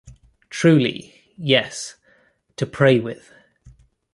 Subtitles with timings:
[0.49, 1.97] Truly, yes,
[2.55, 3.31] to pray with.